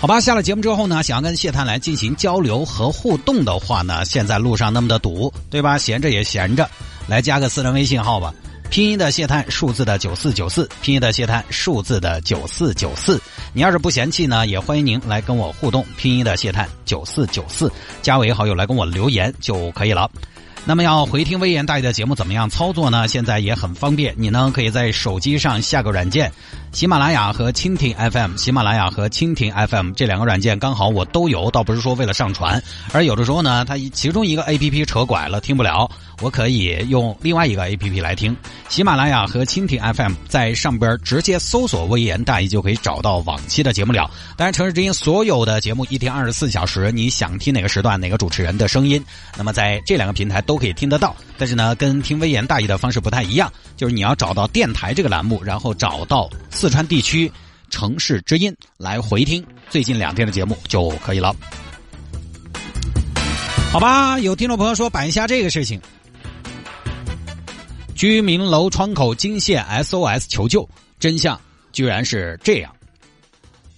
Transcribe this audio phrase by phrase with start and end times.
[0.00, 5.76] 好吧，下了节目之后呢，想要跟谢探来进行交流和互动的话呢，现在路上那么的堵，对吧？
[5.76, 6.66] 闲着也闲着，
[7.06, 8.32] 来加个私人微信号吧。
[8.70, 13.20] 拼音的谢探，数字的九四九四，拼音的谢探，数字的九四九四。
[13.52, 15.84] 你要是不嫌弃呢，也欢迎您来跟我互动。
[15.98, 20.10] 拼音的谢探九四九四，加为好友来跟我留言就可以了。
[20.66, 23.08] 那么要回听微言大义的节目怎么样操作呢？
[23.08, 26.30] 现在也很方便，你呢可以在手机上下个软件，
[26.70, 38.36] 喜马拉雅和蜻蜓 FM，喜马拉雅和蜻蜓 FM 这两个软件刚好我都有，倒不是说为了上传，而有的时候呢，它其中一个 APP 扯拐了听不了，我可以用另外一个 APP 来听。
[38.68, 44.08] 喜马拉雅和蜻蜓 FM 在上边直接搜索“微言大义”就可以找到往期的节目了。
[44.36, 49.02] 当然，城市之音所有的节目一天二十四小时，你想听哪个时段哪个主持人的声音，
[49.36, 51.16] 那么在这两个平台都可以听得到。
[51.36, 57.32] 但是呢，跟听微言大义的方式不太一样，就是你要找到电台这个栏目，然后找到四川地区
[57.70, 61.34] 城市之音来回听最近两天的节目就可以了。
[63.72, 65.80] 好吧，有听众朋友说摆一下这个事情。
[67.94, 71.38] 居民楼窗口惊现 SOS 求救，真相
[71.70, 72.74] 居然是这样。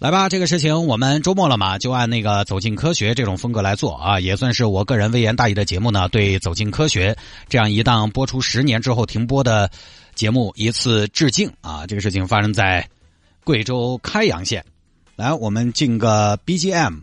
[0.03, 7.17] 来吧，这个事情我们周末了嘛，就按那个走进科学这种风格来做啊，也算是我个人微言大义的节目呢，对走进科学
[7.49, 9.71] 这样一档播出十年之后停播的
[10.17, 11.87] 节目一次致敬啊。
[11.87, 12.85] 这个事情发生在
[13.45, 14.65] 贵州开阳县，
[15.15, 16.99] 来，我们进个 BGM。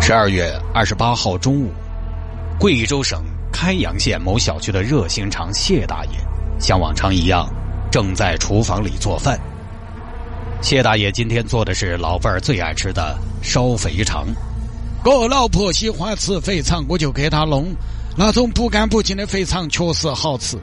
[0.00, 1.72] 十二月二十八号中午，
[2.60, 6.10] 贵州省开阳县某小区的热心肠谢大爷，
[6.58, 7.48] 像往常一样，
[7.90, 9.38] 正在厨房里做饭。
[10.62, 14.26] 谢大爷今天做的是老伴儿最爱吃的烧肥肠。
[15.04, 17.66] 我老婆喜欢吃肥肠，我就给她弄
[18.16, 20.58] 那种不干不净的肥肠，确实好吃。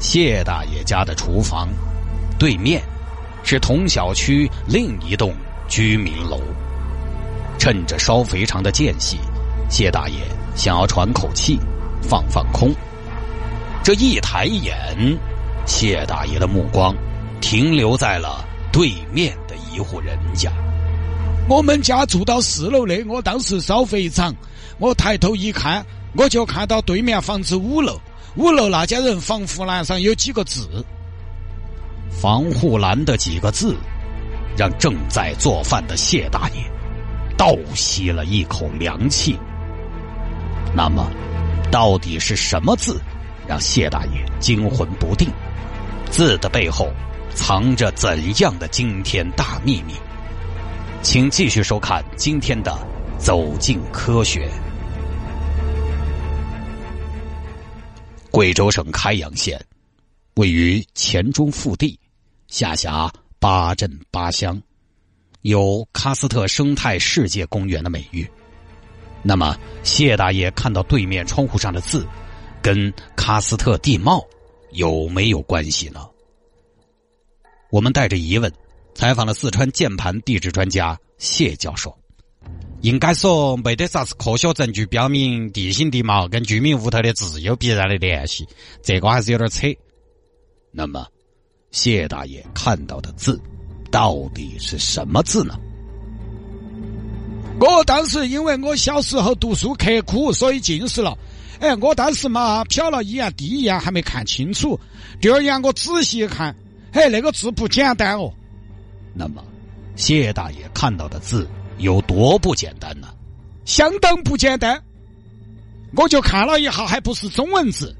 [0.00, 1.68] 谢大爷家的厨房
[2.38, 2.82] 对面
[3.44, 5.32] 是同小区另一栋
[5.68, 6.40] 居民楼。
[7.58, 9.18] 趁着烧肥肠的间隙，
[9.70, 10.16] 谢大爷
[10.56, 11.60] 想要喘口气，
[12.02, 12.74] 放放空。
[13.84, 14.74] 这一抬眼，
[15.66, 16.96] 谢大爷的目光
[17.42, 20.50] 停留在了对面的一户人家。
[21.50, 24.34] 我们家住到四楼的，我当时烧肥肠，
[24.78, 25.84] 我抬头一看，
[26.16, 28.00] 我就看到对面房子五楼，
[28.36, 30.66] 五楼那家人防护栏上有几个字。
[32.08, 33.76] 防护栏的几个字，
[34.56, 36.64] 让正在做饭的谢大爷。
[37.36, 39.38] 倒吸了一口凉气。
[40.74, 41.06] 那么，
[41.70, 42.98] 到底是什么字
[43.46, 45.28] 让谢大爷惊魂不定？
[46.10, 46.88] 字的背后
[47.34, 49.94] 藏着怎样的惊天大秘密？
[51.02, 52.72] 请继续收看今天的
[53.18, 54.48] 《走进科学》。
[58.30, 59.60] 贵州省开阳县
[60.34, 61.98] 位于黔中腹地，
[62.48, 64.60] 下辖八镇八乡。
[65.42, 68.26] 有喀斯特生态世界公园的美誉，
[69.22, 72.06] 那么谢大爷看到对面窗户上的字，
[72.64, 74.26] 跟喀斯特地貌
[74.70, 76.08] 有没有关系呢？
[77.70, 78.50] 我们带着疑问
[78.94, 81.94] 采访了四川键盘地质专家谢教授，
[82.80, 88.48] 应该说没得啥子科学证据表明地形地貌跟居民屋头的字有必然的联系，
[88.82, 89.68] 这个还是有点扯。
[90.70, 91.06] 那么
[91.70, 93.38] 谢大爷看到的字？
[93.90, 95.54] 到底是什么字呢？
[97.60, 101.14] 我当时因为我小时候读书刻苦，所以近视了。
[101.64, 104.78] 哎，我当时嘛瞟了一眼，第一眼还没看清楚，
[105.18, 106.54] 第二眼我仔细一看，
[106.92, 108.30] 嘿，那个字不简单哦。
[109.14, 109.42] 那么，
[109.96, 111.48] 谢大爷看到的字
[111.78, 113.08] 有多不简单呢？
[113.64, 114.78] 相当不简单。
[115.96, 117.96] 我就看了一下，还不是中文字。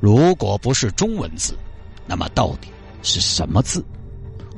[0.00, 1.56] 如果不是中文字，
[2.04, 2.66] 那么到底
[3.00, 3.84] 是什么字？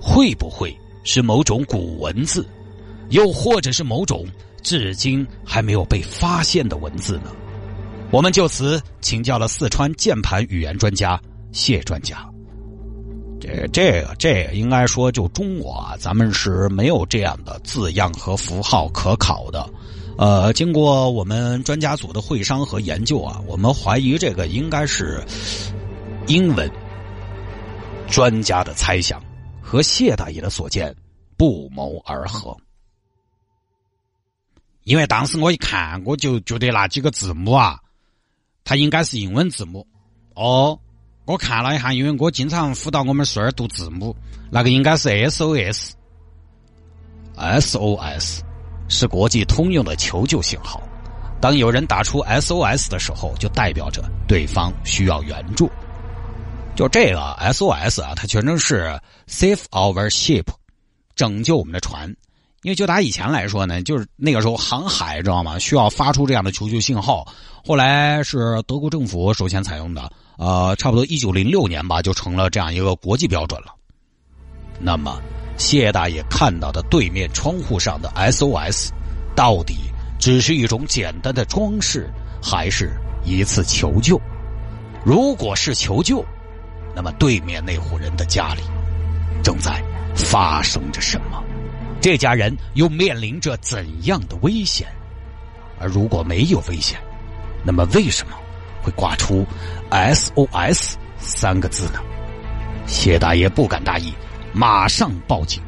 [0.00, 0.75] 会不会
[1.05, 2.49] 是某种古文字，
[3.11, 4.26] 又或者是某种
[4.62, 7.31] 至今还没有被发现的文字呢？
[8.12, 11.19] 我们就此请教了四川键盘语言专家
[11.50, 12.29] 谢专家。
[13.41, 19.67] 这、这个、这个应该说，就中国啊，咱们是没有这样的字样和符号可考的。
[20.19, 25.25] 呃，经过我们专家组的会商和研究啊，我们怀疑这个应该是
[26.26, 26.70] 英文。
[28.08, 29.20] 专家的猜想。
[29.65, 30.94] 和谢大爷的所见
[31.35, 32.55] 不谋而合。
[34.85, 37.81] 因为当时我一看，我就觉得那几个字母啊，
[38.64, 39.87] 它应该是英文字母。
[40.35, 40.79] 哦，
[41.25, 44.17] 我看了一下，因为我经常辅导我们孙儿读字母，
[44.50, 45.91] 那个应该是 SOS。
[47.37, 48.41] SOS
[48.88, 50.82] 是国际通用的求救信号。
[51.41, 55.70] 当有人打出 SOS 的时候，就代表着对方需要援助。
[56.75, 60.47] 就这个 SOS 啊，它全称是 Save Our Ship，
[61.15, 62.15] 拯救我们的船。
[62.62, 65.59] 因为就打以前来说呢，就是那个时候航海知道吗？
[65.59, 67.26] 需要发出这样的求救信号。
[67.64, 73.75] 后来是德国政府首先采用的，呃，差不多一九零六年吧，就成了这样一个国际标准了。
[74.79, 75.20] 那么
[75.59, 78.91] 谢大爷看到的对面窗户上的 SOS，
[79.35, 79.76] 到底
[80.20, 82.08] 只是一种简单的装饰，
[82.41, 82.93] 还是
[83.25, 84.20] 一次求救？
[85.05, 86.25] 如果是求救，
[86.94, 88.62] 那么对面那户人的家里
[89.43, 89.82] 正在
[90.15, 91.43] 发生着什么？
[92.02, 94.88] 这家人又面临着怎样的危险？
[95.78, 96.99] 而如果没有危险，
[97.64, 98.37] 那么为什么
[98.82, 99.46] 会挂出
[99.88, 102.00] “SOS” 三个字呢？
[102.88, 104.12] 谢大爷不敢大意，
[104.52, 105.62] 马上报警。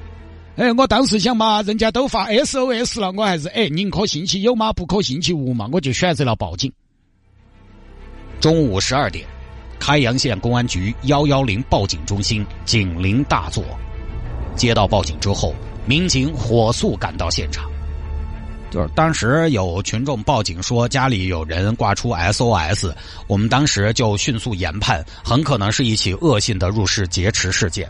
[0.57, 6.73] 哎，我当时想嘛，人家都发 SOS 了，我还是哎，宁可信其有嘛，不可信其无嘛，我就选择了报警。
[8.41, 9.25] 中午十二点，
[9.79, 13.65] 开阳县公安局幺幺零报警中心警铃大作，
[14.57, 15.55] 接到报警之后。
[15.87, 17.71] 民警火速赶到现场，
[18.71, 22.91] 就是当时有群众报警说家里有人挂出 SOS，
[23.27, 27.89] 我们当时就迅速研判，很可能是一起恶性的入室劫持事件。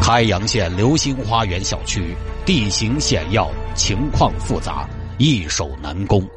[0.00, 6.28] 开阳县流星花园小区地形险要，情况复杂，易守难攻，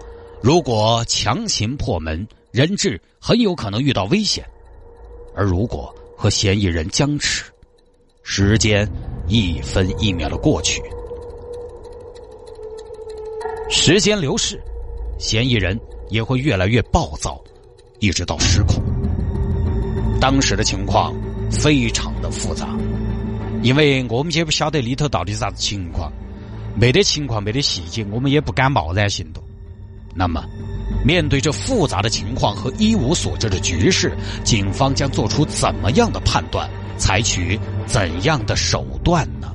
[0.41, 4.43] 如果强行破门，人质很有可能遇到危险；
[5.35, 7.43] 而如果和嫌疑人僵持，
[8.31, 8.87] 时间。
[9.27, 10.81] 一分一秒的过去，
[13.69, 14.59] 时间流逝，
[15.19, 15.79] 嫌疑人
[16.09, 17.39] 也会越来越暴躁，
[17.99, 18.81] 一直到失控。
[20.19, 21.13] 当时的情况
[21.51, 22.75] 非常的复杂，
[23.61, 26.11] 因为我们也不晓得里头到底是啥子情况，
[26.75, 29.43] 没得情况，没得细节，我们也不敢贸然行动。
[30.15, 30.43] 那么，
[31.05, 34.11] 面对这复杂的情况和一无所知的局势，
[34.43, 36.67] 警方将做出怎么样的判断？
[36.97, 37.57] 采取
[37.89, 39.51] 怎样的手段呢？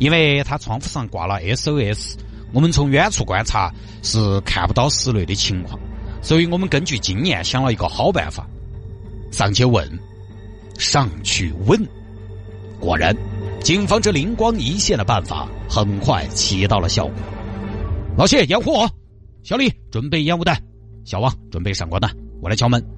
[0.00, 2.14] 因为他窗户上挂了 SOS，
[2.52, 3.72] 我们从远处观察
[4.02, 5.78] 是看不到室内的情况，
[6.22, 8.48] 所以我们根据经验想了一个好办法，
[9.30, 9.86] 上去问，
[10.78, 11.78] 上去问。
[12.80, 13.14] 果然，
[13.60, 17.14] 警方这灵光一现的办法很快起到了效果。
[18.16, 18.88] 老谢，掩护我；
[19.42, 20.56] 小李，准备烟雾弹；
[21.04, 22.10] 小王，准备闪光弹。
[22.40, 22.97] 我来敲门。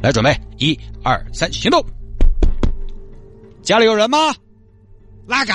[0.00, 1.84] 来准备，一二三，行动！
[3.62, 4.34] 家里有人吗？
[5.26, 5.52] 哪个？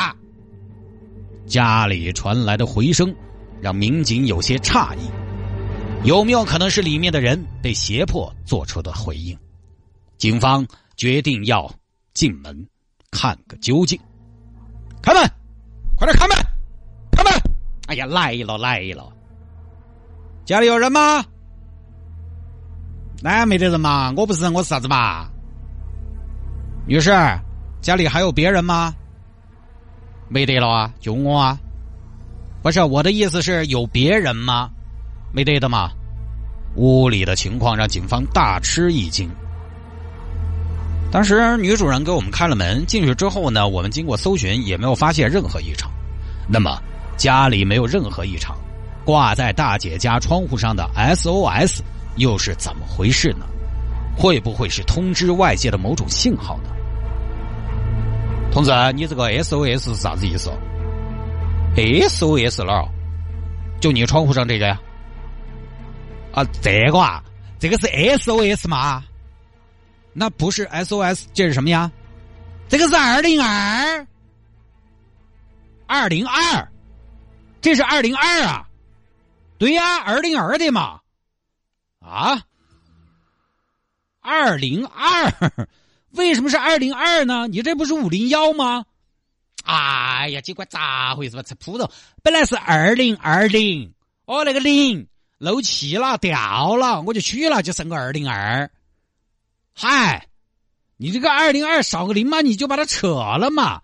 [1.46, 3.14] 家里传来的回声
[3.62, 9.38] 让民警有些诧异，有没有可能是里面的人被胁迫做出的回应？
[10.18, 11.70] 警方决定要
[12.14, 12.68] 进门
[13.12, 14.00] 看个究竟。
[15.02, 15.22] 开门，
[15.98, 16.38] 快点开门！
[17.12, 17.34] 开门！
[17.88, 19.12] 哎呀，来了来了！
[20.46, 21.24] 家里有人吗？
[23.26, 25.30] 那没得人嘛，我不是人，我是啥子嘛？
[26.86, 27.10] 女士，
[27.80, 28.94] 家里还有别人吗？
[30.28, 31.58] 没得了啊，就我啊。
[32.62, 34.70] 不是我的意思是有别人吗？
[35.32, 35.90] 没得的嘛。
[36.76, 39.32] 屋里的情况让警方大吃一惊。
[41.10, 45.90] 当时女主人给我们开了门，进去之后呢，我们经过搜寻也没有发现任何异常。
[46.46, 46.78] 那么
[47.16, 48.54] 家里没有任何异常，
[49.06, 51.80] 挂在大姐家窗户上的 SOS。
[52.18, 53.46] 又是怎么回事呢？
[54.16, 56.70] 会不会是通知外界的某种信号呢？
[58.52, 60.52] 同志，你这个 SOS 是啥子意思
[61.76, 62.88] ？SOS 哪儿？
[63.80, 64.80] 就你窗户上这个呀？
[66.32, 67.24] 啊，这个啊，
[67.58, 69.04] 这个是 SOS 吗？
[70.14, 71.92] 那不是 SOS，这是什么呀？
[72.70, 74.08] 这个是二零二，
[75.88, 76.68] 二零二，
[77.62, 78.68] 这是二零二啊？
[79.58, 81.00] 对呀，二零二的嘛。
[82.04, 82.44] 啊，
[84.20, 85.34] 二零二，
[86.12, 87.48] 为什么是二零二呢？
[87.48, 88.86] 你这不是五零幺吗？
[89.64, 91.44] 哎呀，结果咋回事嘛？
[91.44, 91.90] 吃葡萄，
[92.22, 93.94] 本来是二零二零，
[94.26, 95.08] 哦，那个零
[95.38, 98.70] 漏气了，掉了，我就取了，就剩个二零二。
[99.74, 100.28] 嗨，
[100.98, 103.82] 你这个二零二少个零嘛，你就把它扯了嘛？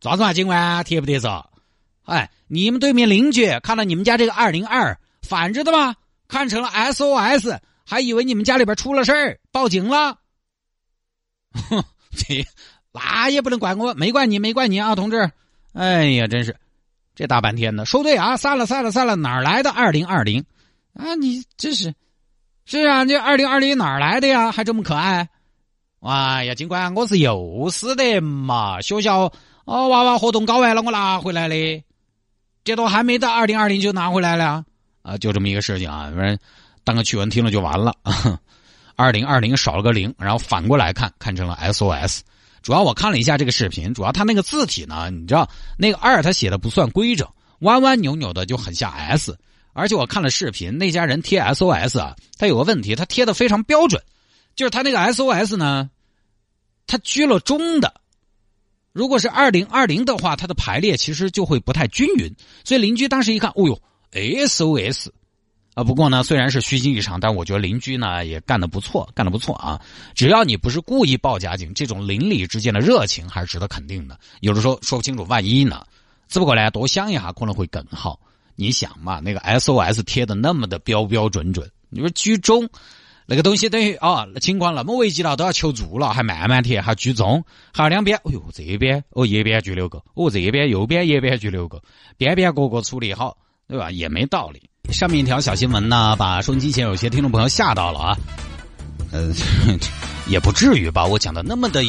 [0.00, 1.48] 抓住啊，警官，贴不贴着？
[2.04, 5.96] 哎，你们对面邻居看到你们家这个二零二反着的吗？
[6.34, 10.18] 看成了 SOS，还以为你们家里边出了事儿，报警了。
[11.52, 12.44] 哼， 这
[12.92, 15.30] 那也不能怪我，没怪你，没怪你啊，同志。
[15.74, 16.56] 哎呀，真是，
[17.14, 20.44] 这大半天的，收队啊，散了散了散了，哪儿来的二零二零？
[20.94, 21.94] 啊，你这是，
[22.64, 24.50] 是啊，这二零二零哪儿来的呀？
[24.50, 25.28] 还这么可爱？
[26.00, 29.32] 哎呀，尽管我是幼师的嘛，学校
[29.66, 31.84] 哦娃娃活动搞完了，我拿回来的，
[32.64, 34.64] 这都还没到二零二零就拿回来了
[35.04, 36.38] 啊，就这么一个事情啊，反正
[36.82, 37.94] 当个趣闻听了就完了。
[38.96, 42.20] 二零二零少了个零，然后反过来看，看成了 SOS。
[42.62, 45.46] 主要我看了一下这个视频，主要他那个字体呢，你知道
[45.76, 49.36] 那个二他写的不算规整，弯弯扭扭的就很像 S。
[49.74, 54.02] 而且我看了视频，那家人贴 SOS 啊，他有个问题，他贴的非常标准，
[54.56, 55.90] 就是他那个 SOS 呢，
[56.86, 57.92] 他居了中的。
[58.92, 62.32] 如果是二零二零的话，它的排列其实就会不太均匀。
[62.62, 63.82] 所以邻居当时一看，哦呦
[64.14, 65.08] ，SOS。
[65.74, 69.80] 啊，不过呢，虽然是虚惊一场，但我觉得邻居呢也干得不错，干得不错啊！
[70.14, 74.16] 只要你不是故意报假警，这种邻里之间的热情还是值得肯定的。
[74.38, 75.84] 有的时候说不清楚，万一呢？
[76.28, 78.20] 只不过呢，多想一下可能会更好。
[78.54, 82.68] 你想嘛，那个 SOS 贴的那么的标标准准，你说居中
[83.26, 91.82] 那个东西等于啊，情况那么危急了，都要求助了，还慢慢贴，还居中，还有两边，哎呦，这边哦，一边拘留个，哦，这边右边一边拘留个，
[92.16, 93.36] 边边个个处理好，
[93.68, 93.90] 对吧？
[93.90, 94.62] 也没道理。
[94.92, 98.16] 上面一条小新闻呢，把收音机前有些听众朋友吓到了啊。
[99.10, 99.32] 呃，
[100.28, 101.04] 也不至于吧？
[101.04, 101.82] 我讲的那么的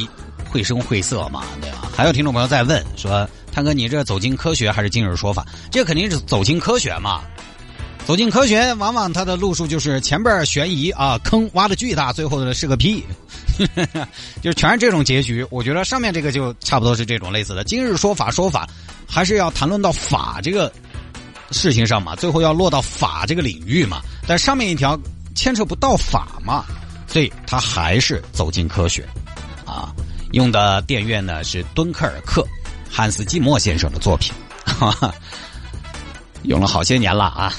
[0.50, 1.89] 绘声绘色嘛，对吧？
[1.96, 7.22] 还有听众朋友在问说：“探哥，你这走进科学还是今日说法？”这肯定是走进科学嘛。
[8.05, 13.03] 走进科学，往往它的路数就是前边悬疑啊，坑挖的巨大，最后的是个屁，
[14.41, 15.46] 就全是这种结局。
[15.50, 17.63] 我觉得上面这个就差不多是这种类似的。
[17.63, 18.70] 今日说法说法，
[19.08, 20.72] 还是要谈论到法这个。
[21.51, 24.99] 事情上嘛，最后要落到法这个领域嘛，但上面一条
[25.35, 26.65] 牵扯不到法嘛，
[27.07, 29.07] 所以他还是走进科学，
[29.65, 29.93] 啊，
[30.31, 32.45] 用的电院呢是敦刻尔克，
[32.89, 34.33] 汉斯季默先生的作品，
[34.65, 35.13] 哈哈，
[36.43, 37.53] 用了好些年了啊。